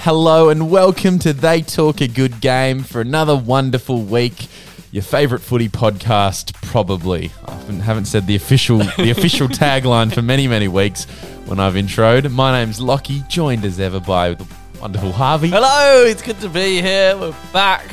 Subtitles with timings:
[0.00, 4.46] Hello and welcome to They Talk a Good Game for another wonderful week.
[4.92, 7.32] Your favourite footy podcast, probably.
[7.46, 11.04] I haven't- haven't said the official the official tagline for many many weeks
[11.46, 12.30] when I've introed.
[12.30, 14.46] My name's Lockie, joined as ever by the
[14.80, 15.48] wonderful Harvey.
[15.48, 17.16] Hello, it's good to be here.
[17.16, 17.84] We're back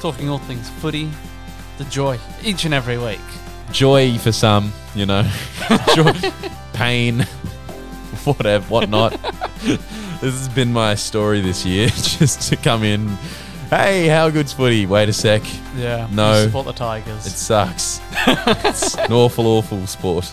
[0.00, 1.10] talking all things footy.
[1.78, 3.20] The joy each and every week.
[3.72, 5.22] Joy for some, you know,
[5.94, 6.12] joy,
[6.72, 7.20] pain,
[8.24, 9.18] whatever, whatnot.
[10.22, 13.08] This has been my story this year, just to come in.
[13.68, 14.86] Hey, how good's footy?
[14.86, 15.42] Wait a sec.
[15.76, 16.08] Yeah.
[16.12, 16.44] No.
[16.46, 17.26] Support the Tigers.
[17.26, 18.00] It sucks.
[18.26, 20.30] it's an awful, awful sport.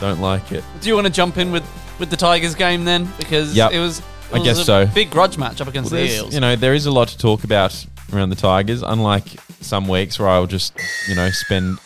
[0.00, 0.62] Don't like it.
[0.80, 1.64] Do you want to jump in with,
[1.98, 3.08] with the Tigers game then?
[3.18, 3.72] Because Yep.
[3.72, 4.86] it was, it I was guess a so.
[4.86, 6.34] big grudge match up against Well, the Eels.
[6.34, 8.82] you know, there is a lot to talk about around the Tigers.
[8.82, 9.28] Unlike
[9.60, 10.74] some weeks where I'll just,
[11.08, 11.78] you know, spend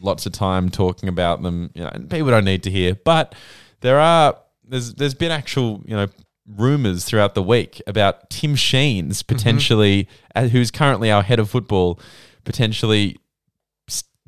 [0.00, 1.70] lots of time talking about them.
[1.74, 2.96] You know, and people don't need to hear.
[2.96, 3.34] But
[3.80, 4.36] there are
[4.66, 6.08] there's there's been actual, you know,
[6.56, 11.98] rumors throughout the week about Tim Sheens potentially, uh, who's currently our head of football,
[12.44, 13.16] potentially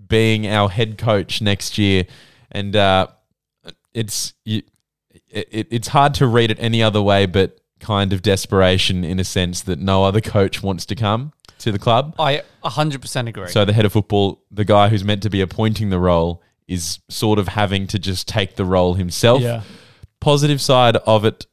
[0.09, 2.05] being our head coach next year,
[2.51, 3.06] and uh,
[3.95, 4.62] it's you,
[5.31, 9.25] it- it's hard to read it any other way but kind of desperation in a
[9.25, 12.14] sense that no other coach wants to come to the club.
[12.19, 13.48] I 100% agree.
[13.48, 17.01] So the head of football, the guy who's meant to be appointing the role, is
[17.09, 19.41] sort of having to just take the role himself.
[19.42, 19.62] yeah.
[20.20, 21.47] Positive side of it,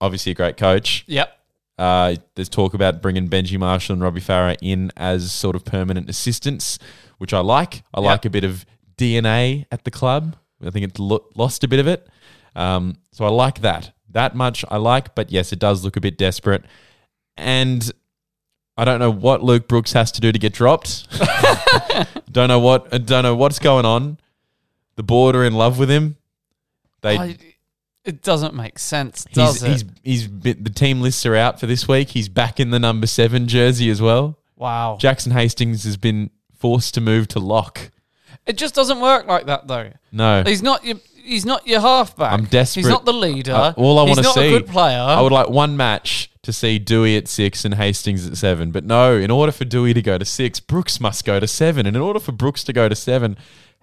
[0.00, 1.04] obviously a great coach.
[1.06, 1.34] Yep.
[1.78, 6.10] Uh, there's talk about bringing Benji Marshall and Robbie Farah in as sort of permanent
[6.10, 6.78] assistants,
[7.18, 7.84] which I like.
[7.94, 8.66] I like a bit of
[8.96, 10.36] DNA at the club.
[10.64, 12.08] I think it's lo- lost a bit of it.
[12.56, 13.92] Um, so I like that.
[14.10, 16.64] That much I like, but yes, it does look a bit desperate.
[17.36, 17.88] And
[18.76, 21.06] I don't know what Luke Brooks has to do to get dropped.
[22.32, 22.92] don't know what.
[22.92, 24.18] I don't know what's going on.
[24.96, 26.16] The board are in love with him.
[27.02, 27.36] They I,
[28.08, 29.70] it doesn't make sense, He's, it?
[29.70, 32.08] he's, he's been, the team lists are out for this week.
[32.08, 34.38] He's back in the number seven jersey as well.
[34.56, 34.96] wow.
[34.98, 37.90] Jackson Hastings has been forced to move to lock.
[38.46, 39.92] It just doesn't work like that, though.
[40.10, 40.96] No, He's not your.
[41.22, 42.32] He's not your halfback.
[42.32, 42.84] I'm desperate.
[42.84, 43.52] He's not the leader.
[43.52, 44.28] Uh, all I want to see.
[44.30, 44.98] He's not a good player.
[44.98, 48.70] I would like one match to see Dewey at six and Hastings at seven.
[48.70, 51.84] But no, in order for Dewey to go to six, Brooks must go to seven.
[51.84, 53.36] And in order for Brooks to go to seven,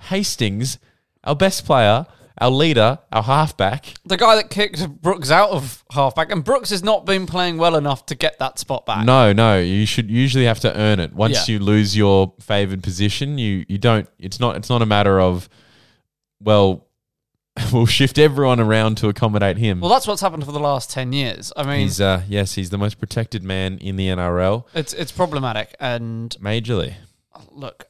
[0.10, 0.80] Hastings,
[1.24, 2.08] our best player,
[2.40, 6.84] our leader, our halfback, the guy that kicked Brooks out of halfback, and Brooks has
[6.84, 9.06] not been playing well enough to get that spot back.
[9.06, 9.60] No, no.
[9.60, 11.14] You should usually have to earn it.
[11.14, 11.54] Once Yeah.
[11.54, 14.10] you lose your favored position, you you don't.
[14.20, 14.58] It's not.
[14.58, 15.48] It's not a matter of,
[16.42, 16.88] well,
[17.72, 19.80] we'll shift everyone around to accommodate him.
[19.80, 21.54] Well, that's what's happened for the last ten years.
[21.56, 25.14] I mean, he's uh yes, he's the most protected man in the NRL, it's it's
[25.14, 25.74] problematic.
[25.80, 26.96] And majorly.
[27.52, 27.88] look,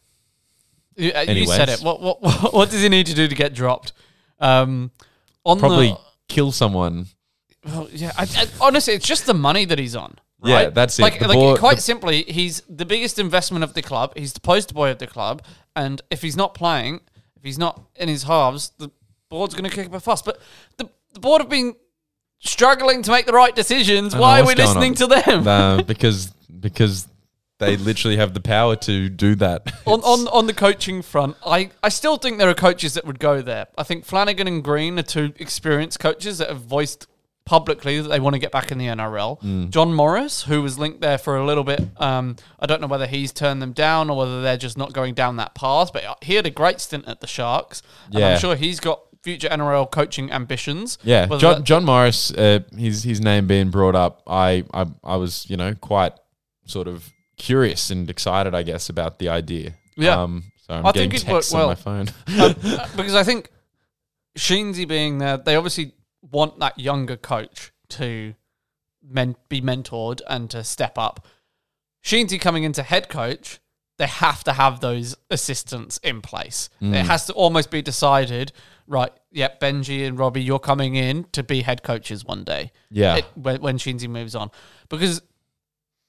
[0.96, 1.56] you, uh, you Anyways.
[1.56, 1.80] said it.
[1.82, 3.92] What, what what what does he need to do to get dropped?
[4.40, 4.92] Um,
[5.44, 7.08] on Probably the, kill someone.
[7.66, 8.12] well, yeah.
[8.18, 10.18] I, I, honestly, it's just the money that he's on.
[10.44, 10.74] Yeah, right?
[10.74, 11.02] that's it.
[11.02, 14.14] Like, like board- quite the- simply, he's the biggest investment of the club.
[14.16, 15.42] He's the poster boy of the club,
[15.76, 17.02] and if he's not playing,
[17.36, 18.92] if he's not in his halves, the
[19.30, 20.22] board's going to kick up a fuss.
[20.22, 20.40] But
[20.78, 21.76] the, the board have been
[22.40, 24.16] struggling to make the right decisions.
[24.16, 25.48] Why are we listening to them?
[25.48, 26.28] Uh, because
[26.60, 27.08] because
[27.60, 29.72] they literally have the power to do that.
[29.86, 33.20] on, on on the coaching front, I, I still think there are coaches that would
[33.20, 33.68] go there.
[33.78, 37.08] I think Flanagan and Green are two experienced coaches that have voiced
[37.46, 39.40] publicly that they want to get back in the NRL.
[39.42, 39.70] Mm.
[39.70, 43.06] John Morris, who was linked there for a little bit, um, I don't know whether
[43.06, 45.94] he's turned them down or whether they're just not going down that path.
[45.94, 48.30] But he had a great stint at the Sharks, and Yeah.
[48.30, 50.98] I'm sure he's got future NRL coaching ambitions.
[51.04, 55.48] Yeah, John, John Morris, uh, his his name being brought up, I, I I was
[55.50, 56.14] you know quite
[56.66, 59.74] sort of curious and excited, I guess, about the idea.
[59.98, 60.22] Yeah.
[60.22, 62.08] Um, so I'm I getting think texts on my phone.
[62.28, 63.50] Um, uh, because I think
[64.38, 65.94] Sheensy being there, they obviously
[66.32, 68.34] want that younger coach to
[69.08, 71.26] men- be mentored and to step up.
[72.04, 73.60] Sheensy coming into head coach,
[73.98, 76.70] they have to have those assistants in place.
[76.82, 76.94] Mm.
[76.96, 78.52] It has to almost be decided,
[78.88, 79.12] right?
[79.32, 82.72] Yep, Benji and Robbie, you're coming in to be head coaches one day.
[82.92, 84.52] yeah, It, when, when Sheensy moves on,
[84.90, 85.22] because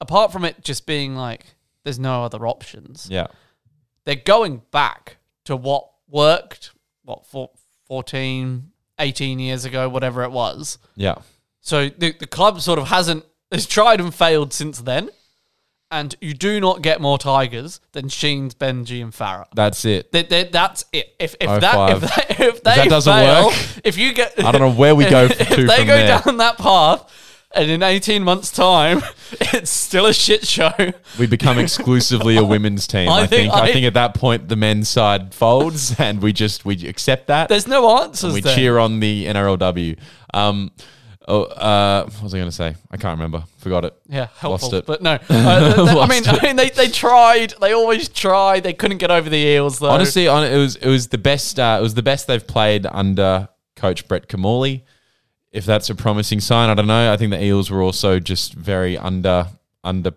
[0.00, 1.44] apart from it just being like
[1.84, 3.26] there's no other options, yeah,
[4.04, 6.72] they're going back to what worked,
[7.04, 7.50] what, four,
[7.86, 10.78] 14, 18 years ago, whatever it was.
[10.94, 11.16] Yeah.
[11.60, 15.10] So the, the club sort of hasn't, has tried and failed since then.
[15.88, 19.46] And you do not get more Tigers than Sheens, Benji, and Farah.
[19.54, 20.10] That's it.
[20.10, 21.14] That, that, that's it.
[21.20, 23.54] If, if, that, if, that, if they that doesn't fail, work,
[23.84, 26.20] if you get, I don't know where we go if f- to they go there.
[26.20, 27.08] down that path,
[27.54, 29.02] and in 18 months' time,
[29.32, 30.72] it's still a shit show.
[31.18, 33.08] We become exclusively a women's team.
[33.08, 33.52] I I, think- think.
[33.54, 37.28] I, I- think at that point the men's side folds, and we just we accept
[37.28, 37.48] that.
[37.48, 38.54] There's no answers we there.
[38.54, 39.98] cheer on the NRLW.
[40.34, 40.70] Um,
[41.28, 42.74] oh, uh, what was I going to say?
[42.90, 43.44] I can't remember.
[43.58, 43.94] Forgot it.
[44.08, 44.68] Yeah, helpful.
[44.70, 44.86] Lost it.
[44.86, 46.26] But no, uh, I mean.
[46.26, 47.54] I mean, they, they tried.
[47.60, 48.64] They always tried.
[48.64, 49.90] They couldn't get over the eels though.
[49.90, 51.58] Honestly, on it was it was the best.
[51.58, 54.84] Uh, it was the best they've played under Coach Brett Kimmorley.
[55.52, 57.12] If that's a promising sign, I don't know.
[57.12, 59.48] I think the Eels were also just very under
[59.84, 60.12] under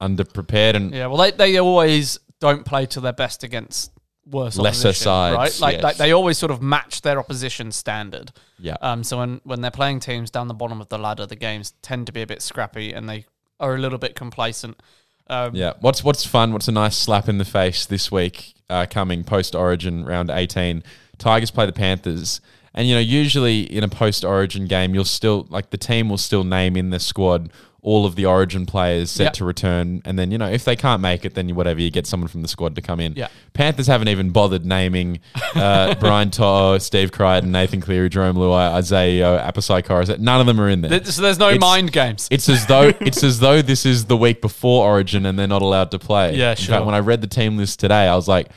[0.00, 1.06] underprepared and yeah.
[1.06, 3.92] Well, they they always don't play to their best against
[4.24, 5.60] worse Lesser sides, right?
[5.60, 5.82] Like, yes.
[5.82, 8.32] like they always sort of match their opposition standard.
[8.58, 8.76] yeah.
[8.80, 11.74] Um, so when when they're playing teams down the bottom of the ladder, the games
[11.82, 13.26] tend to be a bit scrappy and they
[13.58, 14.80] are a little bit complacent.
[15.26, 15.74] Um, Yeah.
[15.80, 16.52] What's what's fun?
[16.52, 18.54] What's a nice slap in the face this week?
[18.70, 20.82] Uh, coming post Origin round eighteen,
[21.18, 22.40] Tigers play the Panthers,
[22.74, 26.18] and you know usually in a post Origin game, you'll still like the team will
[26.18, 27.50] still name in the squad
[27.82, 29.32] all of the Origin players set Yep.
[29.32, 31.90] to return, and then you know if they can't make it, then you, whatever you
[31.90, 33.14] get someone from the squad to come in.
[33.14, 33.28] Yeah.
[33.54, 35.20] Panthers haven't even bothered naming
[35.54, 40.18] uh, Brian To'o, Steve Crichton, Nathan Cleary, Jarome Luai, Isaiah Yeo, Apisai Koroisau.
[40.18, 41.02] None of them are in there.
[41.06, 42.28] So there's no It's- mind games.
[42.30, 45.62] It's as though it's as though this is the week before Origin and they're not
[45.62, 46.36] allowed to play.
[46.36, 46.74] Yeah, sure.
[46.74, 48.48] fact, when I read the team list today, I was like,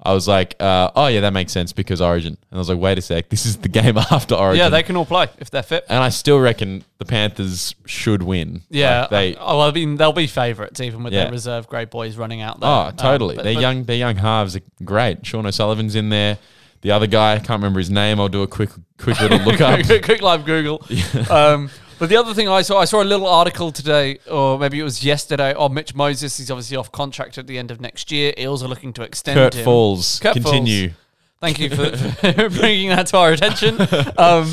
[0.00, 2.36] I was like, uh, oh yeah, that makes sense because Origin.
[2.50, 4.58] And I was like, wait a sec, this is the game after Origin.
[4.64, 5.84] yeah, they can all play if they're fit.
[5.88, 8.62] and I still reckon the Panthers should win.
[8.70, 9.34] Yeah, Like, they.
[9.36, 11.24] Oh, well, I mean, they'll be favourites even with Yeah.
[11.24, 12.68] their reserve great boys running out there.
[12.70, 13.34] Oh, Um, totally.
[13.36, 15.26] but- their but- young, their young halves are great.
[15.26, 16.38] Sean O'Sullivan's in there.
[16.82, 18.20] The other guy, I can't remember his name.
[18.20, 19.80] I'll do a quick, quick little look up.
[19.84, 20.80] quick, quick live Google.
[21.28, 24.78] Um, but the other thing I saw, I saw a little article today, or maybe
[24.80, 25.54] it was yesterday.
[25.54, 28.32] Oh, Mitch Moses, he's obviously off contract at the end of next year.
[28.38, 29.64] Eels are looking to extend Kurt him.
[29.64, 30.18] Falls.
[30.20, 30.92] Kurt Continue.
[31.40, 33.78] Thank you for, for bringing that to our attention.
[34.18, 34.52] Um,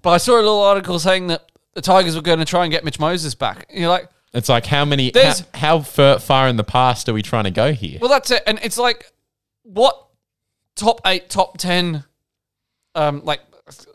[0.00, 2.72] but I saw a little article saying that the Tigers were going to try and
[2.72, 3.66] get Mitch Moses back.
[3.68, 7.08] And you're like, It's like how many, how, There's- how far, far in the past
[7.08, 7.98] are we trying to go here?
[8.00, 8.42] Well, that's it.
[8.46, 9.12] And it's like,
[9.62, 10.06] what
[10.74, 12.02] top eight, top 10,
[12.94, 13.40] um, like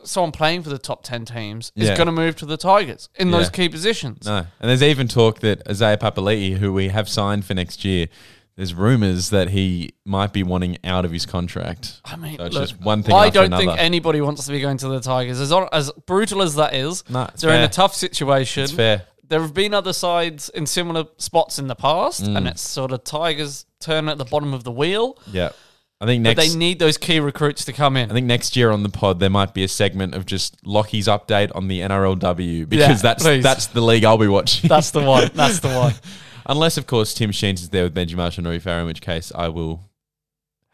[0.04, 1.96] someone playing for the top 10 teams is Yeah.
[1.96, 3.50] going to move to the Tigers in those Yeah.
[3.50, 4.26] key positions.
[4.26, 4.38] No.
[4.60, 8.08] And there's even talk that Isaiah Papali'i, who we have signed for next year,
[8.56, 12.00] there's rumors that he might be wanting out of his contract.
[12.04, 13.64] I mean, So it's look, just one thing I after don't another.
[13.66, 15.40] think anybody wants to be going to the Tigers.
[15.40, 18.64] As, as brutal as that is, No, it's they're in a tough situation.
[18.64, 19.02] It's fair.
[19.28, 22.36] There have been other sides in similar spots in the past, Mm.
[22.36, 25.16] and it's sort of Tigers turn at the bottom of the wheel.
[25.30, 25.50] Yeah.
[26.00, 28.08] I think But next they need those key recruits to come in.
[28.10, 31.08] I think next year on the pod there might be a segment of just Lockie's
[31.08, 33.42] update on the NRLW because Yeah, that's please.
[33.42, 34.68] that's the league I'll be watching.
[34.68, 35.30] That's the one.
[35.34, 35.94] That's the one.
[36.46, 39.00] Unless of course Tim Sheens is there with Benji Marshall and Rory Farah, in which
[39.00, 39.80] case I will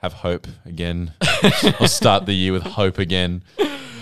[0.02, 1.14] have hope again.
[1.80, 3.42] I'll start the year with hope again.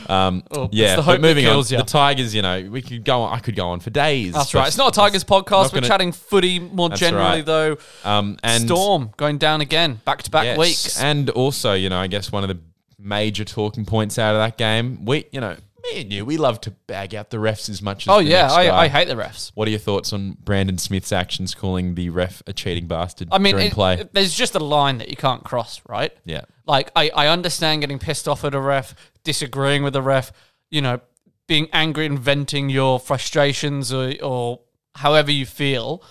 [0.08, 1.56] Um, Oh, yeah, the hope that moving on.
[1.68, 1.78] ya.
[1.78, 3.34] The Tigers, you know, we could go on.
[3.34, 4.34] I could go on for days.
[4.34, 4.66] That's right.
[4.68, 5.72] It's not a Tigers podcast.
[5.72, 7.46] We're gonna- chatting footy more generally, right.
[7.46, 7.76] though.
[8.04, 11.00] Um, and Storm going down again, back to back weeks.
[11.00, 12.58] And also, you know, I guess one of the
[12.98, 16.60] major talking points out of that game, we, you know, me and you, we love
[16.62, 18.50] to bag out the refs as much as oh yeah.
[18.50, 19.50] I, I hate the refs.
[19.54, 23.38] What are your thoughts on Brandon Smith's actions calling the ref a cheating bastard I
[23.38, 23.94] mean, during it- play?
[24.00, 26.12] it- there's just a line that you can't cross, right?
[26.24, 26.42] yeah.
[26.66, 30.32] Like I, I understand getting pissed off at a ref, disagreeing with a ref,
[30.70, 31.00] you know,
[31.48, 34.60] being angry and venting your frustrations or, or
[34.94, 36.04] however you feel.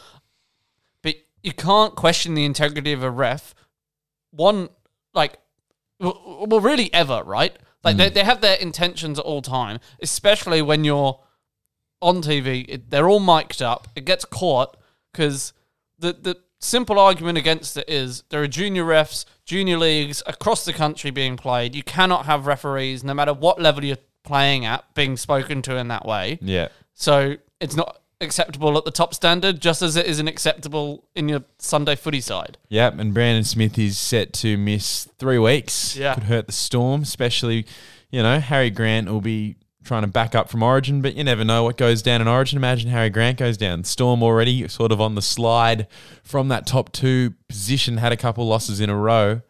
[1.01, 3.55] But you can't question the integrity of a ref.
[4.31, 4.67] One,
[5.13, 5.39] like,
[5.99, 7.57] well really ever, right?
[7.83, 7.99] Like hmm.
[7.99, 11.19] they, they have their intentions at all time, especially when you're
[12.01, 12.65] on TV.
[12.67, 13.87] It, they're all mic'd up.
[13.95, 14.77] It gets caught
[15.11, 15.53] because
[15.99, 20.73] the the simple argument against it is there are junior refs, junior leagues across the
[20.73, 21.75] country being played.
[21.75, 25.87] You cannot have referees, no matter what level you're playing at, being spoken to in
[25.87, 26.37] that way.
[26.41, 26.69] Yeah.
[26.93, 31.43] So it's not acceptable at the top standard, just as it isn't acceptable in your
[31.57, 32.57] Sunday footy side.
[32.69, 35.95] Yep, and Brandon Smith is set to miss three weeks.
[35.95, 36.13] Yeah.
[36.13, 37.65] Could hurt the Storm, especially,
[38.09, 41.43] you know, Harry Grant will be trying to back up from Origin, but you never
[41.43, 42.57] know what goes down in Origin.
[42.57, 43.83] Imagine Harry Grant goes down.
[43.83, 45.87] Storm already sort of on the slide
[46.23, 49.41] from that top two position, had a couple losses in a row.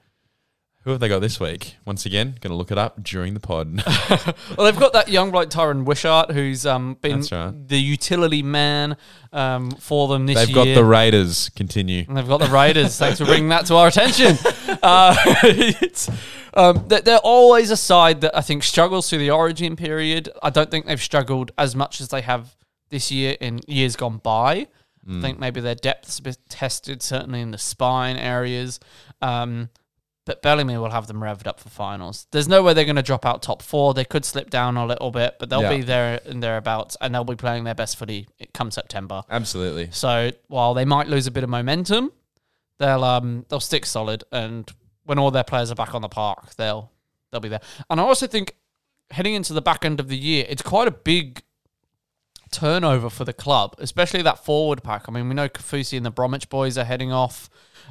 [0.83, 1.75] Who have they got this week?
[1.85, 3.83] Once again, going to look it up during the pod.
[4.57, 7.67] Well, they've got that young bloke Tyran Wishart, who's um, been That's right.
[7.67, 8.97] the utility man
[9.31, 10.45] um, for them this year.
[10.47, 10.75] They've year.
[10.75, 11.49] got the Raiders.
[11.55, 12.05] Continue.
[12.07, 12.97] And they've got the Raiders.
[12.97, 14.37] Thanks for bringing that to our attention.
[14.83, 16.09] Uh, it's,
[16.55, 20.29] Um, they're, they're always a side that I think struggles through the origin period.
[20.41, 22.55] I don't think they've struggled as much as they have
[22.89, 24.67] this year in years gone by.
[25.09, 28.79] I think maybe their depth's a bit tested, certainly in the spine areas.
[29.21, 29.69] Um,
[30.31, 32.25] but Bellamy will have them revved up for finals.
[32.31, 33.93] There's no way they're going to drop out top four.
[33.93, 35.75] They could slip down a little bit, but they'll Yeah.
[35.75, 39.23] be there and thereabouts, and they'll be playing their best footy come September.
[39.29, 39.89] Absolutely.
[39.91, 42.13] So while they might lose a bit of momentum,
[42.77, 44.71] they'll um they'll stick solid, and
[45.03, 46.89] when all their players are back on the park, they'll
[47.33, 47.59] they'll be there.
[47.89, 48.55] And I also think
[49.09, 51.43] heading into the back end of the year, it's quite a big
[52.51, 55.09] turnover for the club, especially that forward pack.
[55.09, 57.49] I mean, we know Kaufusi and the Bromwich boys are heading off.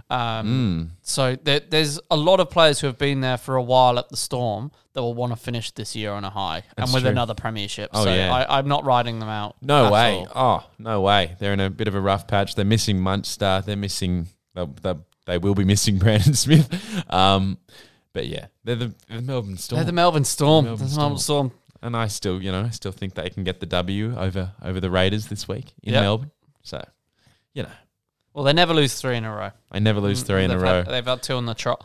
[0.08, 3.98] Um, So there, there's a lot of players who have been there for a while
[3.98, 6.94] at the Storm that will want to finish this year on a high That's and
[6.94, 7.10] with true.
[7.10, 7.90] another premiership.
[7.92, 8.32] Oh, so yeah.
[8.34, 9.56] I, I'm not riding them out.
[9.62, 10.26] No way.
[10.34, 10.64] all.
[10.66, 11.36] Oh, no way.
[11.38, 12.54] They're in a bit of a rough patch.
[12.54, 13.62] They're missing Munster.
[13.64, 14.26] They're missing.
[14.54, 14.94] They, they,
[15.26, 16.68] they will be missing Brandon Smith.
[17.12, 17.58] Um,
[18.12, 19.78] but yeah, they're the, the Melbourne Storm.
[19.78, 20.64] They're the Melbourne Storm.
[20.64, 21.52] Melbourne the Melbourne Storm.
[21.82, 24.80] and I still, you know, I still think they can get the W over over
[24.80, 26.02] the Raiders this week in Yep.
[26.02, 26.30] Melbourne.
[26.62, 26.84] So,
[27.54, 27.70] you know,
[28.34, 29.50] Well, they never lose three in a row.
[29.72, 30.76] They never lose three in a They've row.
[30.82, 31.84] had- they've had two on the trot.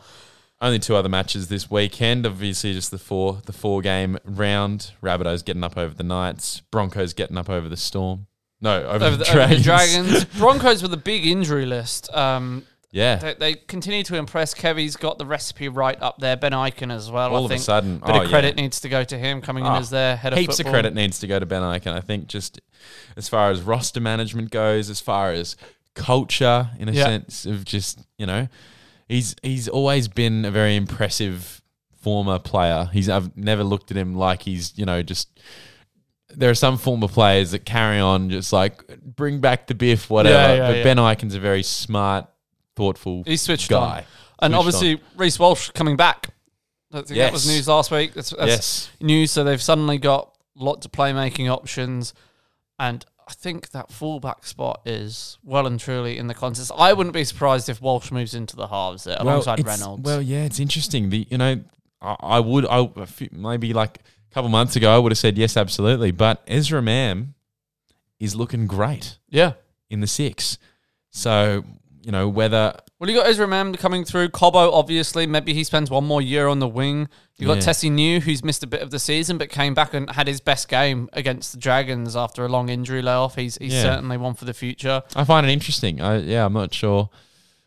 [0.60, 2.24] Only two other matches this weekend.
[2.24, 4.92] Obviously, just the four the four game round.
[5.02, 6.62] Rabbitohs getting up over the Knights.
[6.70, 8.26] Broncos getting up over the Storm.
[8.62, 9.64] No, over, Over the, the, over the Dragons.
[9.64, 10.24] Dragons.
[10.38, 12.10] Broncos with a big injury list.
[12.16, 14.54] Um, Yeah, they, they continue to impress.
[14.54, 16.36] Kevy's got the recipe right up there.
[16.38, 17.34] Ben Ikin as well.
[17.34, 18.62] all I of a sudden, bit oh, of credit yeah.
[18.62, 20.70] needs to go to him coming in Oh, as their head of heaps football.
[20.70, 21.92] of credit needs to go to Ben Ikin.
[21.92, 22.62] I think just
[23.14, 25.54] as far as roster management goes, as far as
[25.96, 27.04] culture, in a Yeah.
[27.04, 28.46] sense of just you know,
[29.08, 31.60] he's he's always been a very impressive
[32.00, 32.88] former player.
[32.92, 35.28] He's I've never looked at him like he's you know just.
[36.28, 40.34] There are some former players that carry on just like bring back the biff, whatever.
[40.36, 40.82] Yeah, yeah, but yeah.
[40.84, 42.26] Ben Ikin's a very smart,
[42.74, 43.98] thoughtful He's switched guy.
[43.98, 44.04] on.
[44.40, 46.34] And Switched obviously, Reece Walsh coming back.
[46.92, 48.12] I think that was news last week.
[48.12, 48.90] That's, that's Yes.
[49.00, 49.30] news.
[49.30, 52.12] So they've suddenly got lots of playmaking options.
[52.78, 56.70] And I think that fullback spot is well and truly in the contest.
[56.76, 60.04] I wouldn't be surprised if Walsh moves into the halves there alongside Reynolds.
[60.04, 61.10] Well, yeah, it's interesting.
[61.10, 61.60] The you know,
[62.00, 62.88] I, I would I
[63.32, 63.98] maybe like
[64.30, 66.12] a couple months ago I would have said yes, absolutely.
[66.12, 67.34] But Ezra Mam
[68.20, 69.54] is looking great yeah.
[69.90, 70.58] in the six.
[71.10, 71.64] So
[72.06, 74.28] you know whether Well, you got Ezra Mam coming through.
[74.28, 77.08] Cobbo, obviously, maybe he spends one more year on the wing.
[77.36, 77.64] You got Yeah.
[77.64, 80.40] Tesi Niu, who's missed a bit of the season, but came back and had his
[80.40, 83.34] best game against the Dragons after a long injury layoff.
[83.34, 83.82] He's he's Yeah.
[83.82, 85.02] certainly one for the future.
[85.16, 86.00] I find it interesting.
[86.00, 87.10] I yeah, I'm not sure.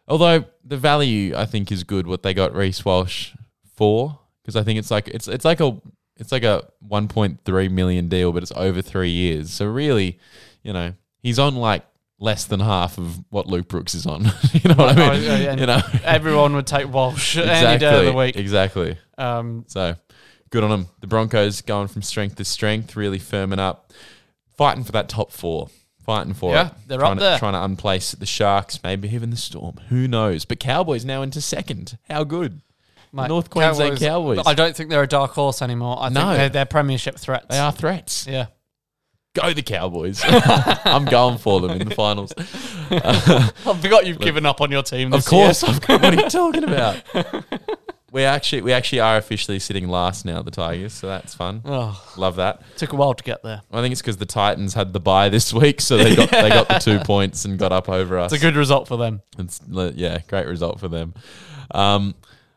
[0.08, 2.08] Although the value I think is good.
[2.08, 3.34] What they got Reece Walsh
[3.76, 5.78] for because I think it's like it's it's like a
[6.16, 9.52] it's like a 1.3 million deal, but it's over three years.
[9.54, 10.18] So really,
[10.64, 11.86] you know, he's on like
[12.20, 14.24] less than half of what Luke Brooks is on.
[14.54, 15.24] you know what I Oh, mean?
[15.24, 15.56] yeah.
[15.56, 18.36] You know, Everyone would take Walsh any day of the week.
[18.36, 18.98] Exactly.
[19.18, 19.96] Um, So
[20.50, 20.88] good on them.
[21.00, 23.94] The Broncos going from strength to strength, really firming up,
[24.58, 25.70] fighting for that top four.
[26.06, 26.74] Fighting for Yeah, it.
[26.88, 27.38] they're trying up to, there.
[27.40, 29.76] Trying to unplace the Sharks, maybe even the Storm.
[29.90, 30.44] Who knows?
[30.44, 31.98] But Cowboys now into second.
[32.10, 32.62] How good?
[33.14, 34.40] mate, North Queensland Cowboys.
[34.46, 35.98] I don't think they're a dark horse anymore.
[36.00, 36.22] I No.
[36.22, 37.46] think they're, they're premiership threats.
[37.50, 38.26] They are threats.
[38.28, 38.48] Yeah.
[39.42, 40.22] Go the Cowboys.
[40.28, 42.34] I'm going for them in the finals.
[42.38, 45.14] I forgot you've given up on your team.
[45.14, 45.64] Of course.
[45.64, 45.72] Year.
[45.74, 47.02] I've got- what are you talking about?
[48.12, 51.62] we actually we actually are officially sitting last now, the Tigers, so that's fun.
[51.66, 52.62] Oh, Love that.
[52.78, 53.62] took a while to get there.
[53.72, 56.50] I think it's because the Titans had the bye this week, so they got they
[56.50, 58.34] got the two points and got up over us.
[58.34, 59.22] It's a good result for them.
[59.38, 61.14] It's yeah, great result for them.
[61.72, 62.16] Um,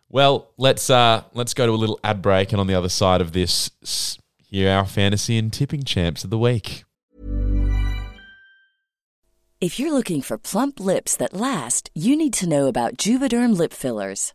[0.08, 3.20] well, let's uh, let's go to a little ad break, and on the other side
[3.20, 4.18] of this, s-
[4.52, 6.84] are our fantasy and tipping champs of the week.
[9.62, 13.72] If you're looking for plump lips that last, you need to know about Juvederm lip
[13.72, 14.34] fillers.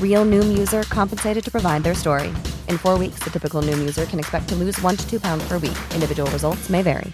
[0.00, 2.28] Real Noom user compensated to provide their story.
[2.68, 5.46] In four weeks, the typical Noom user can expect to lose one to two pounds
[5.46, 5.76] per week.
[5.94, 7.12] Individual results may vary.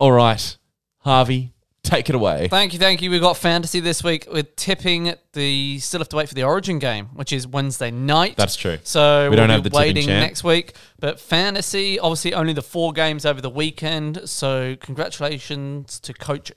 [0.00, 0.56] All right,
[0.98, 1.52] Harvey,
[1.82, 2.46] take it away.
[2.46, 3.10] Thank you, thank you.
[3.10, 6.78] We've got fantasy this week with tipping the still have to wait for the origin
[6.78, 8.36] game, which is Wednesday night.
[8.36, 8.78] That's true.
[8.84, 10.20] So We we don't will have the waiting champ.
[10.24, 10.74] next week.
[11.00, 14.28] But fantasy, obviously only the four games over the weekend.
[14.28, 16.52] So congratulations to Coach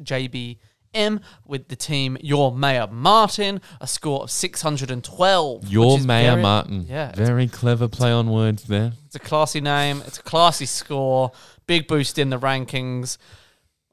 [0.93, 5.67] JBM with the team Your Mayor Martin, a score of 612.
[5.67, 6.85] Your Mayor very- Martin.
[6.87, 8.93] Yeah, Very clever play on words there.
[9.05, 10.01] it's a classy name.
[10.05, 11.31] It's a classy score.
[11.67, 13.17] Big boost in the rankings.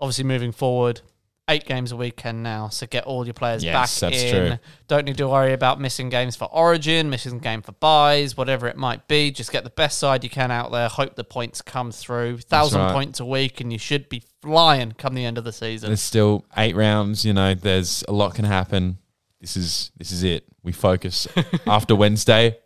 [0.01, 1.01] Obviously, moving forward,
[1.49, 2.69] eight games a weekend now.
[2.69, 4.47] So get all your players Yes, back that's in.
[4.47, 4.59] true.
[4.87, 8.77] Don't need to worry about missing games for Origin, missing game for buys, whatever it
[8.77, 9.31] might be.
[9.31, 10.89] Just get the best side you can out there.
[10.89, 12.39] Hope the points come through.
[12.39, 12.93] Thousand right.
[12.93, 15.89] points a week, and you should be flying come the end of the season.
[15.89, 17.25] There's still eight rounds.
[17.25, 18.99] You know, there's a lot can happen.
[19.41, 20.45] This is this is it.
[20.63, 21.27] We focus
[21.67, 22.59] after Wednesday.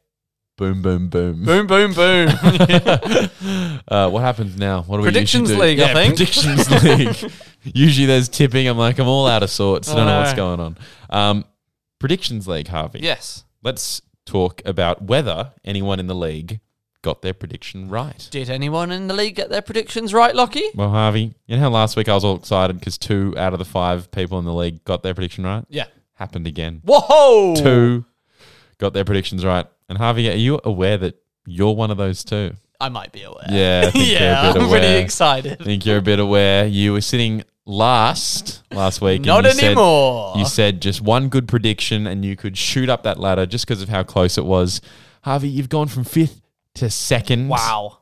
[0.59, 1.44] Boom, boom, boom.
[1.44, 2.28] boom, boom, boom.
[3.88, 4.82] Uh, what happens now?
[4.82, 5.80] What do we Predictions usually do?
[5.80, 6.16] league, I Yeah, think.
[6.16, 6.71] predictions
[7.25, 7.32] league.
[7.75, 8.66] Usually there's tipping.
[8.68, 9.88] I'm like, I'm all out of sorts.
[9.90, 10.78] I don't know what's going on.
[11.11, 11.44] Um,
[11.99, 13.00] predictions league, Harvey.
[13.02, 13.44] yes.
[13.62, 16.61] Let's talk about whether anyone in the league
[17.02, 18.26] got their prediction right.
[18.30, 20.71] Did anyone in the league get their predictions right, Lockie?
[20.75, 23.59] Well, Harvey, you know how last week I was all excited because two out of
[23.59, 25.64] the five people in the league got their prediction right?
[25.68, 25.87] Yeah.
[26.14, 26.82] Happened again.
[26.85, 27.54] Whoa!
[27.56, 28.04] Two
[28.78, 29.66] got their predictions right.
[29.89, 32.55] And Harvey, are you aware that you're one of those too?
[32.81, 33.47] I might be aware.
[33.49, 35.57] Yeah, I think you're a yeah, bit I'm pretty excited.
[35.61, 36.67] I think you're a bit aware.
[36.67, 39.19] You were sitting last last week.
[39.19, 40.35] and Not you said- anymore.
[40.37, 43.83] you said just one good prediction and you could shoot up that ladder just because
[43.83, 44.80] of how close it was.
[45.23, 46.41] Harvey, you've gone from fifth
[46.75, 47.49] to second.
[47.49, 47.99] wow.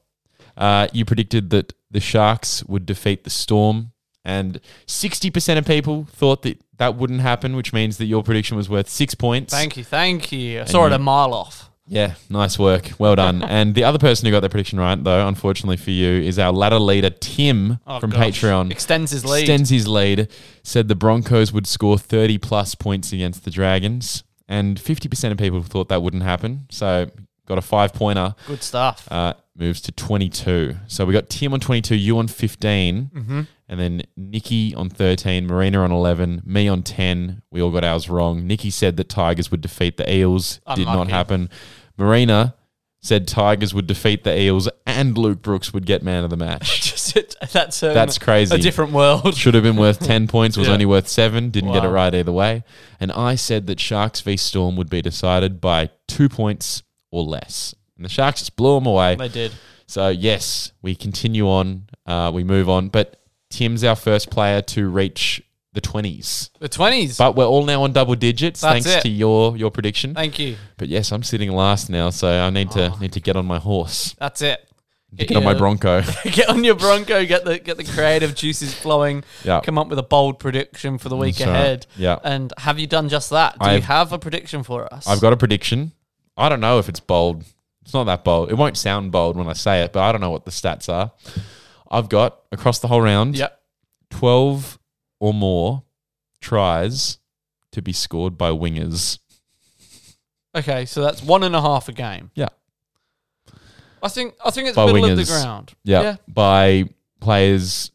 [0.56, 3.92] Uh, you predicted that the Sharks would defeat the Storm,
[4.24, 8.68] and 60% of people thought that that wouldn't happen, which means that your prediction was
[8.68, 9.52] worth six points.
[9.54, 10.60] Thank you, thank you.
[10.60, 11.69] I saw it a mile off.
[11.92, 12.92] Yeah, nice work.
[13.00, 13.42] Well done.
[13.48, 16.52] and the other person who got their prediction right, though, unfortunately for you, is our
[16.52, 18.40] ladder leader, Tim Oh, from gosh.
[18.40, 18.70] Patreon.
[18.70, 19.40] Extends his lead.
[19.40, 20.28] Extends his lead.
[20.62, 24.22] Said the Broncos would score 30 plus points against the Dragons.
[24.48, 26.66] And 50% of people thought that wouldn't happen.
[26.70, 27.10] So
[27.46, 28.36] got a five pointer.
[28.46, 29.08] Good stuff.
[29.10, 30.76] Uh, moves to 22.
[30.86, 33.40] So we got Tim on 22, you on 15, Mm-hmm.
[33.68, 37.42] and then Nikki on 13, Marina on 11, me on 10.
[37.50, 38.46] We all got ours wrong.
[38.46, 40.60] Nikki said that Tigers would defeat the Eels.
[40.74, 41.50] Did not happen.
[42.00, 42.54] Marina
[43.02, 46.80] said Tigers would defeat the Eels and Luke Brooks would get man of the match.
[46.90, 48.54] Just it, that's um, That's crazy.
[48.54, 49.34] A different world.
[49.36, 50.74] Should have been worth 10 points, was Yeah.
[50.74, 51.50] only worth 7.
[51.50, 51.94] Didn't get it Wow.
[51.94, 52.62] right either way.
[52.98, 57.74] And I said that Sharks v Storm would be decided by two points or less.
[57.96, 59.14] And the Sharks just blew them away.
[59.16, 59.52] They did.
[59.86, 61.88] So yes, we continue on.
[62.06, 62.88] Uh, we move on.
[62.88, 66.50] But Tim's our first player to reach the twenties.
[66.58, 67.16] The twenties.
[67.18, 69.02] But we're all now on double digits That's thanks it.
[69.02, 70.14] to your your prediction.
[70.14, 70.56] Thank you.
[70.76, 72.98] But yes, I'm sitting last now, so I need to Oh.
[73.00, 74.14] need to get on my horse.
[74.18, 74.66] That's it.
[75.12, 76.02] Get, on my your- Bronco.
[76.24, 77.24] Get on your Bronco.
[77.24, 79.24] Get the get the creative juices flowing.
[79.44, 79.60] Yeah.
[79.60, 81.56] Come up with a bold prediction for the week That's right.
[81.56, 81.86] ahead.
[81.96, 82.18] Yeah.
[82.22, 83.58] And have you done just that?
[83.58, 85.08] Do you I've- have a prediction for us?
[85.08, 85.90] I've got a prediction.
[86.36, 87.44] I don't know if it's bold.
[87.82, 88.50] It's not that bold.
[88.52, 90.88] It won't sound bold when I say it, but I don't know what the stats
[90.88, 91.10] are.
[91.90, 93.60] I've got across the whole round Yep.
[94.10, 94.78] 12
[95.20, 95.84] or more
[96.40, 97.18] tries
[97.72, 99.18] to be scored by wingers.
[100.56, 102.30] Okay, so that's one and a half a game.
[102.34, 102.48] Yeah.
[104.02, 105.26] I think I think it's By middle of wingers.
[105.28, 105.74] the ground.
[105.84, 106.86] Yeah, by
[107.20, 107.90] players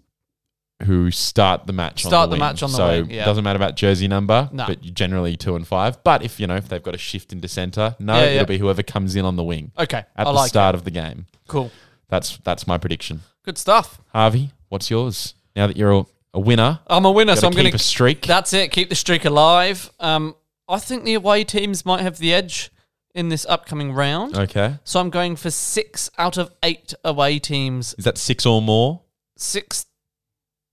[0.83, 3.23] who start the match on Start the the match on the so wing, yeah.
[3.23, 4.67] it doesn't matter about jersey number, No.
[4.67, 6.03] but generally two and five.
[6.03, 8.29] But if you know if they've got a shift into center, no, Yeah, yeah.
[8.33, 10.83] it'll be whoever comes in on the wing Okay, at I the like start of
[10.83, 11.25] the game.
[11.47, 11.71] Cool,
[12.09, 13.21] That's that's my prediction.
[13.43, 13.99] good stuff.
[14.13, 15.33] Harvey, what's yours?
[15.55, 17.75] Now that you're a, a winner, I'm a winner, gotta so I'm gonna keep going
[17.75, 18.21] a streak.
[18.27, 18.71] That's it.
[18.71, 19.89] Keep the streak alive.
[19.99, 20.35] Um,
[20.69, 22.71] I think the away teams might have the edge
[23.15, 24.37] in this upcoming round.
[24.37, 27.95] okay, So I'm going for six out of eight away teams.
[27.97, 29.01] is that six or more,
[29.37, 29.85] Six,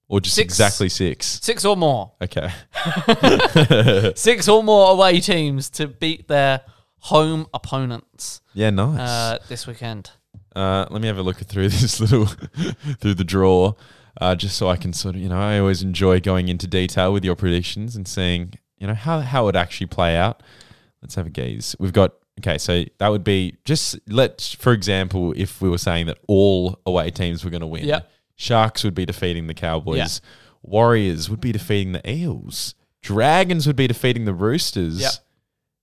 [0.09, 0.45] or just Six.
[0.53, 1.39] exactly six?
[1.43, 2.13] six or more.
[2.21, 2.51] Okay,
[4.17, 6.63] Six or more away teams to beat their
[6.99, 8.99] home opponents yeah, nice.
[8.99, 10.11] uh, this weekend.
[10.55, 13.73] Uh, let me have a look through this little through the draw,
[14.21, 17.13] uh, just so I can sort of you know I always enjoy going into detail
[17.13, 20.43] with your predictions and seeing you know how how it actually play out.
[21.01, 21.75] Let's have a gaze.
[21.79, 26.07] We've got okay, so that would be just let for example, if we were saying
[26.07, 28.11] that all away teams were going to win, Yep.
[28.37, 30.21] Sharks would be defeating the Cowboys,
[30.63, 35.13] Warriors would be defeating the Eels, Dragons would be defeating the Roosters, Yep.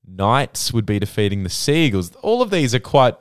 [0.08, 2.16] Knights would be defeating the Seagulls.
[2.18, 3.16] All of these are quite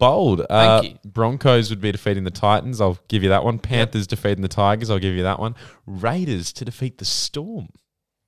[0.00, 0.44] bold.
[0.50, 0.98] Uh, you.
[1.04, 2.80] Broncos would be defeating the Titans.
[2.80, 3.58] I'll give you that one.
[3.60, 4.90] Panthers defeating the Tigers.
[4.90, 5.54] I'll give you that one.
[5.86, 7.68] Raiders to defeat the Storm.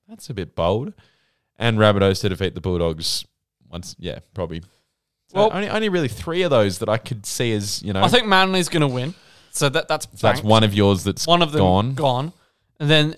[0.09, 0.93] That's a bit bold.
[1.59, 3.25] And Rabbitohs to defeat the Bulldogs.
[3.69, 4.61] Once, yeah, probably.
[5.33, 8.03] Well- Well, only only really three of those that I could see as you know.
[8.03, 9.15] I think Manly's going to win.
[9.51, 11.95] So that that's so that's one of yours that's one of them gone.
[11.95, 12.33] gone.
[12.81, 13.17] And then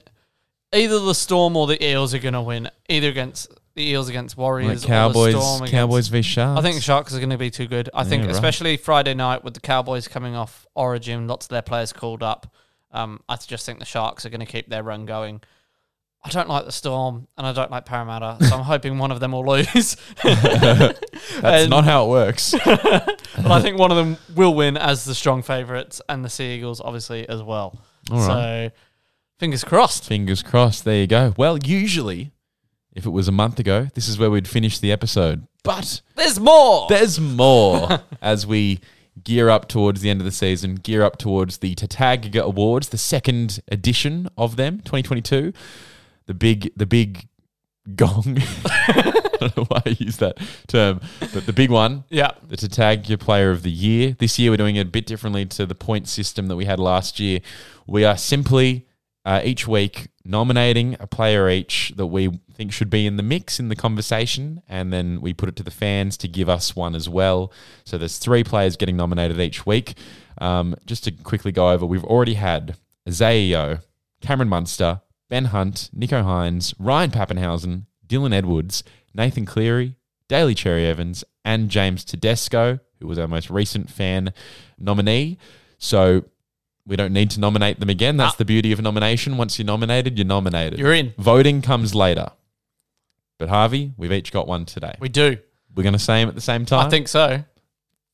[0.72, 2.70] either the Storm or the Eels are going to win.
[2.88, 6.58] Either against the Eels against Warriors Like Cowboys, the Storm against, Cowboys v Sharks.
[6.58, 7.90] I think the Sharks are going to be too good.
[7.92, 8.34] I think, Yeah, right.
[8.34, 12.52] especially Friday night with the Cowboys coming off Origin, lots of their players called up.
[12.92, 15.40] Um, I just think the Sharks are going to keep their run going.
[16.26, 19.20] I don't like the Storm and I don't like Parramatta, so I'm hoping one of
[19.20, 19.96] them will lose.
[20.22, 21.00] that's
[21.42, 22.54] and- not how it works.
[22.64, 26.54] but I think one of them will win as the strong favourites, and the Sea
[26.54, 27.78] Eagles obviously as well.
[28.10, 28.70] All so
[29.38, 30.04] fingers crossed.
[30.04, 30.84] Fingers crossed.
[30.84, 31.34] There you go.
[31.36, 32.32] Well, usually,
[32.94, 35.46] if it was a month ago, this is where we'd finish the episode.
[35.62, 36.86] But There's more.
[36.88, 38.80] there's more as we
[39.22, 42.98] gear up towards the end of the season, gear up towards the Tatagaga Awards, the
[42.98, 45.52] second edition of them, 2022.
[46.26, 47.28] The big, the big
[47.94, 48.38] gong.
[48.64, 52.32] I don't know why I use that term, but the big one, yeah.
[52.46, 54.16] the Tatagaga Player of the Year.
[54.18, 56.78] This year, we're doing it a bit differently to the point system that we had
[56.78, 57.40] last year.
[57.86, 58.86] We are simply
[59.24, 63.60] uh, each week nominating a player each that we think should be in the mix
[63.60, 66.94] in the conversation, and then we put it to the fans to give us one
[66.94, 67.52] as well.
[67.84, 69.96] So there's three players getting nominated each week.
[70.38, 72.76] Um, just to quickly go over, we've already had
[73.08, 73.82] Zayo,
[74.20, 78.82] Cameron Munster, Ben Hunt, Nicho Hynes, Ryan Papenhuyzen, Dylan Edwards,
[79.14, 79.96] Nathan Cleary,
[80.28, 84.32] Daly Cherry Evans, and James Tedesco, who was our most recent fan
[84.78, 85.38] nominee.
[85.78, 86.24] So
[86.86, 88.16] we don't need to nominate them again.
[88.16, 88.38] That's Ah.
[88.38, 89.36] the beauty of nomination.
[89.36, 90.78] Once you're nominated, you're nominated.
[90.78, 91.14] You're in.
[91.18, 92.28] Voting comes later.
[93.38, 94.94] But Harvey, we've each got one today.
[95.00, 95.38] We do.
[95.74, 96.86] We're going to say them at the same time.
[96.86, 97.42] I think so.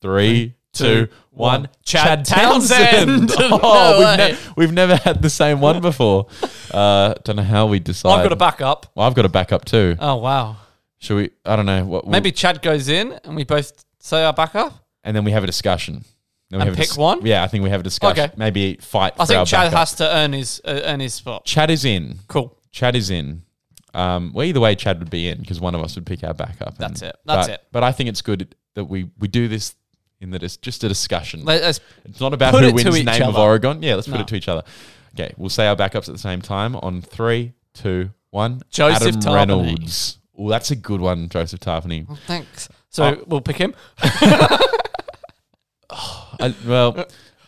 [0.00, 1.62] Three, two, one.
[1.62, 1.68] one.
[1.84, 3.30] Chad Townsend.
[3.38, 6.26] oh, No we've, ne- we've never had the same one before.
[6.70, 8.12] Uh, don't know how we decide.
[8.20, 8.86] I've got a backup.
[8.94, 9.96] Well, I've got a backup too.
[9.98, 10.54] Oh wow.
[10.98, 11.30] Should we?
[11.44, 11.84] I don't know.
[11.84, 14.72] What, Maybe Chad goes in and we both say our backup.
[15.02, 16.04] and then we have a discussion.
[16.52, 17.24] And have a pick dis- one?
[17.24, 18.24] Yeah, I think we have a discussion.
[18.24, 18.34] Okay.
[18.36, 19.12] Maybe fight.
[19.18, 19.78] I think Chad backup.
[19.78, 21.44] has to earn his uh, earn his spot.
[21.44, 22.18] Chad is in.
[22.28, 22.56] Cool.
[22.72, 23.42] Chad is in.
[23.94, 26.34] Um, well, either way, Chad would be in because one of us would pick our
[26.34, 26.76] backup.
[26.78, 27.16] That's it.
[27.24, 27.60] That's but, it.
[27.72, 29.74] But I think it's good that we we do this
[30.20, 31.44] in that it's just a discussion.
[31.44, 33.36] Let- Let's It's not about who wins name of.
[33.36, 33.82] Oregon.
[33.82, 34.62] Yeah, let's put it to each other.
[35.14, 38.60] Okay, we'll say our backups at the same time on three, two, one.
[38.70, 39.34] Joseph Adam Tapine.
[39.34, 40.18] Reynolds.
[40.38, 42.16] Oh, that's a good one, Joseph Tapine.
[42.26, 42.68] thanks.
[42.90, 43.24] So Oh.
[43.26, 43.74] we'll pick him.
[45.90, 47.04] Uh, well,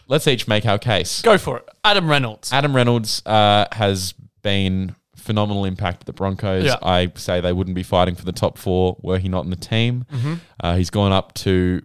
[0.09, 1.23] let's each make our case.
[1.23, 1.69] Go for it.
[1.85, 2.53] Adam Reynolds.
[2.53, 6.65] Adam Reynolds uh, has been phenomenal impact at the Broncos.
[6.65, 6.77] Yeah.
[6.83, 9.57] I say they wouldn't be fighting for the top four were he not in the
[9.57, 10.05] team.
[10.13, 10.35] Mm-hmm.
[10.61, 11.83] Uh, he's gone up to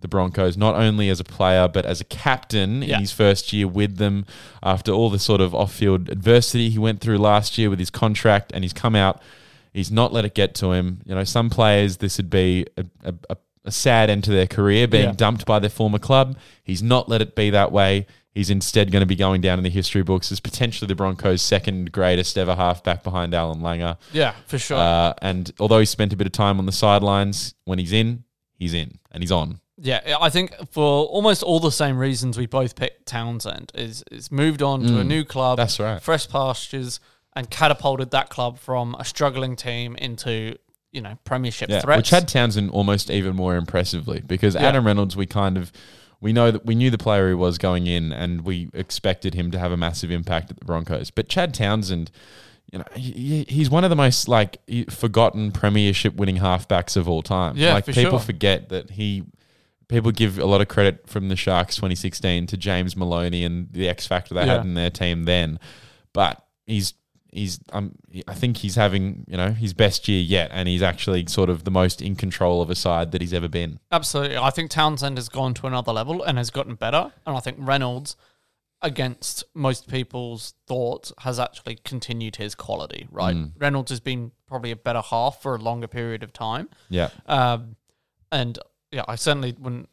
[0.00, 2.94] the Broncos not only as a player but as a captain Yeah.
[2.96, 4.26] in his first year with them.
[4.62, 8.52] After all the sort of off-field adversity he went through last year with his contract,
[8.54, 9.20] and he's come out.
[9.72, 11.00] He's not let it get to him.
[11.04, 14.46] You know, some players this would be a, a, a, a sad end to their
[14.46, 15.12] career, being Yeah.
[15.12, 16.36] dumped by their former club.
[16.64, 18.06] He's not let it be that way.
[18.32, 21.40] He's instead going to be going down in the history books as potentially the Broncos'
[21.40, 23.96] second greatest ever halfback behind Allan Langer.
[24.12, 24.76] Yeah, for sure.
[24.76, 28.24] Uh, and although he spent a bit of time on the sidelines, when he's in,
[28.58, 29.60] he's in and he's on.
[29.78, 34.30] Yeah, I think for almost all the same reasons we both picked Townsend is is
[34.32, 35.54] moved on to a new club.
[35.58, 35.62] Mm.
[35.62, 36.02] That's right.
[36.02, 36.98] Fresh pastures
[37.34, 40.56] and catapulted that club from a struggling team into,
[40.92, 41.98] you know, premiership Yeah, threats.
[41.98, 44.62] which had Townsend almost even more impressively because Yeah.
[44.68, 45.72] Adam Reynolds, we kind of
[46.20, 49.50] we know that we knew the player he was going in, and we expected him
[49.50, 51.10] to have a massive impact at the Broncos.
[51.10, 52.10] But Chad Townsend,
[52.72, 57.22] you know, he, he's one of the most like forgotten Premiership winning halfbacks of all
[57.22, 57.56] time.
[57.58, 58.20] Yeah, like for people sure.
[58.26, 59.24] forget that he.
[59.88, 63.88] People give a lot of credit from the Sharks 2016 to James Maloney and the
[63.88, 64.54] X factor they Yeah.
[64.56, 65.60] had in their team then,
[66.12, 66.94] but he's
[67.36, 67.92] he's um
[68.26, 71.64] I think he's having you know his best year yet, and he's actually sort of
[71.64, 73.78] the most in control of a side that he's ever been.
[73.92, 74.36] Absolutely.
[74.36, 77.12] I think Townsend has gone to another level and has gotten better.
[77.26, 78.16] And I think Reynolds,
[78.82, 83.36] against most people's thoughts, has actually continued his quality, right?
[83.36, 83.52] Mm.
[83.58, 86.68] Reynolds has been probably a better half for a longer period of time.
[86.88, 87.76] Yeah, Um,
[88.32, 88.58] and
[88.90, 89.88] yeah, I certainly wouldn't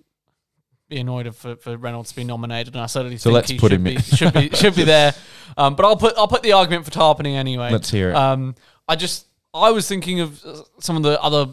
[0.94, 3.58] be annoyed for, for Reynolds to be nominated, and I certainly So think let's he
[3.60, 4.02] put should him be in.
[4.02, 5.14] should be should be there.
[5.58, 7.72] Um, but I'll put I'll put the argument for Tapine anyway.
[7.72, 8.16] Let's hear it.
[8.16, 8.56] Um,
[8.88, 11.48] I just I was thinking of uh, some of the other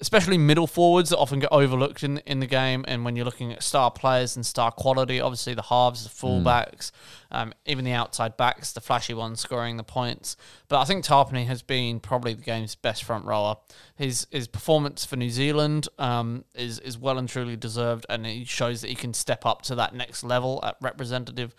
[0.00, 2.84] especially middle forwards that often get overlooked in in the game.
[2.88, 6.90] And when you're looking at star players and star quality, obviously the halves, the fullbacks,
[7.30, 10.36] um, even the outside backs, the flashy ones scoring the points.
[10.68, 13.56] But I think Tapine has been probably the game's best front rower.
[13.96, 18.44] His his performance for New Zealand um, is is well and truly deserved, and he
[18.44, 21.54] shows that he can step up to that next level at representative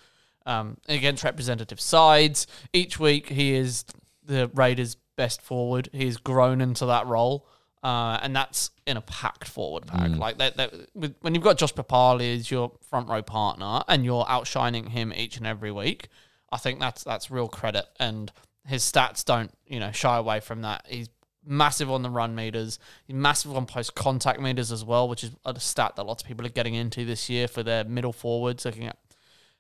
[0.46, 2.48] um, against representative sides.
[2.74, 3.86] Each week, he is
[4.24, 5.90] the Raiders' best forward.
[5.92, 7.48] He's grown into that role,
[7.84, 10.12] uh, and that's in a packed forward pack.
[10.18, 14.06] Like that, that with, when you've got Josh Papalii as your front row partner, and
[14.06, 16.08] you're outshining him each and every week.
[16.52, 18.32] I think that's that's real credit, and
[18.68, 20.86] his stats don't you know shy away from that.
[20.88, 21.10] He's
[21.46, 22.78] massive on the run meters.
[23.08, 26.28] He's massive on post contact meters as well, which is a stat that lots of
[26.28, 28.98] people are getting into this year for their middle forwards, looking at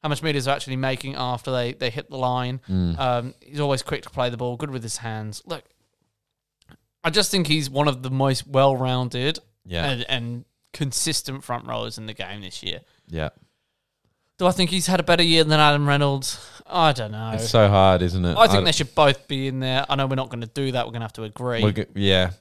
[0.03, 2.59] how much meters they're actually making after they, they hit the line.
[2.99, 5.41] Um, he's always quick to play the ball, good with his hands.
[5.45, 5.63] Look,
[7.03, 9.85] I just think he's one of the most well rounded Yeah.
[9.89, 12.81] and, and consistent front rowers in the game this year.
[13.07, 13.29] Yeah.
[14.37, 16.39] Do I think he's had a better year than Adam Reynolds?
[16.65, 17.31] I don't know.
[17.35, 18.37] It's so hard, isn't it?
[18.37, 19.85] I think they should both be in there.
[19.87, 20.85] I know we're not going to do that.
[20.85, 21.71] We're going to have to agree.
[21.71, 22.31] Go- yeah.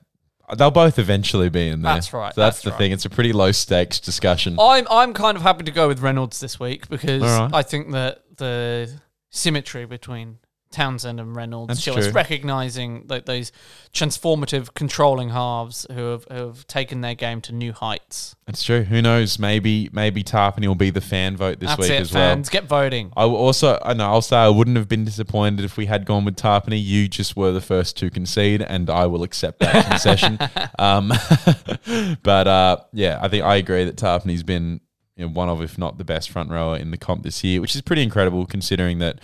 [0.56, 1.94] They'll both eventually be in there.
[1.94, 2.78] That's right, So that's, that's the right.
[2.78, 2.92] thing.
[2.92, 4.56] It's a pretty low stakes discussion.
[4.58, 7.50] I'm I'm kind of happy to go with Reynolds this week because right.
[7.52, 8.90] I think that the
[9.30, 10.38] symmetry between
[10.70, 12.12] Townsend and Reynolds That's show us true.
[12.12, 13.50] recognizing that those
[13.92, 18.36] transformative controlling halves who have, who have taken their game to new heights.
[18.46, 18.82] It's true.
[18.84, 19.38] Who knows?
[19.38, 22.48] Maybe maybe Tapine will be the fan vote this That's week it, as fans.
[22.48, 22.60] well.
[22.60, 23.12] Get voting.
[23.16, 26.06] I will also, I know, I'll say I wouldn't have been disappointed if we had
[26.06, 26.80] gone with Tapine.
[26.80, 30.38] You just were the first to concede, and I will accept that concession.
[30.78, 31.08] Um,
[32.22, 34.80] but uh, yeah, I think I agree that Tapine's been
[35.16, 37.60] you know, one of, if not the best front rower in the comp this year,
[37.60, 39.20] which is pretty incredible considering that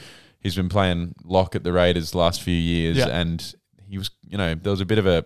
[0.46, 3.09] he's been playing lock at the Raiders the last few years, Yeah.
[3.09, 3.54] and
[3.88, 5.24] he was, you know, there was a bit of a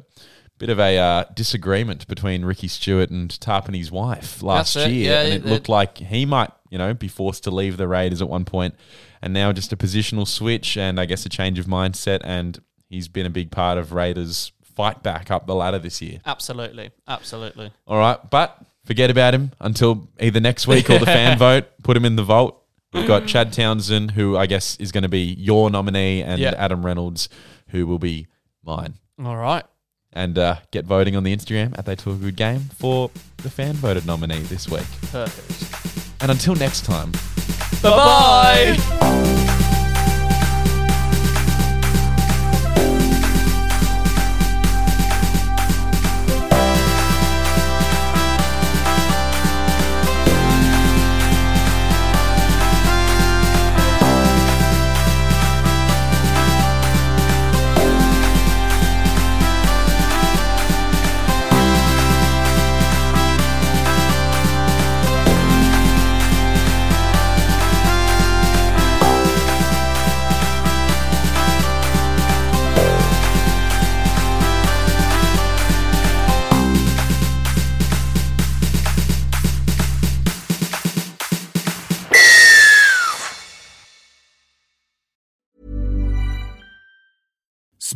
[0.59, 5.12] bit of a uh, disagreement between Ricky Stuart and Tapine's wife last That's it, year,
[5.12, 7.88] yeah, and it it- looked like he might, you know, be forced to leave the
[7.88, 8.74] Raiders at one point,
[9.22, 13.09] and now just a positional switch and I guess a change of mindset, and he's
[13.09, 16.20] been a big part of Raiders' fight back up the ladder this year.
[16.26, 17.72] Absolutely, absolutely.
[17.87, 21.64] All right, but forget about him until either next week or the fan vote.
[21.83, 22.60] Put him in the vault.
[22.92, 26.55] We've got Chad Townsend, who I guess is going to be your nominee, and Yeah.
[26.57, 27.29] Adam Reynolds,
[27.68, 28.26] who will be
[28.64, 28.94] mine.
[29.24, 29.64] All right.
[30.12, 33.50] And uh, get voting on the Instagram at They Talk a Good Game for the
[33.50, 34.87] fan voted nominee this week.
[35.12, 36.22] Perfect.
[36.22, 37.12] And until next time,
[37.83, 39.46] Bye bye.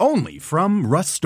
[0.00, 1.22] Only from Rust